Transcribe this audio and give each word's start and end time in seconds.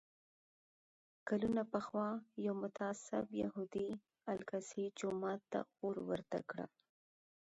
کلونه 1.27 1.61
پخوا 1.73 2.07
یو 2.45 2.53
متعصب 2.63 3.25
یهودي 3.41 3.87
الاقصی 4.31 4.83
جومات 4.99 5.41
ته 5.51 5.59
اور 5.85 5.95
ورته 6.09 6.39
کړ. 6.49 6.59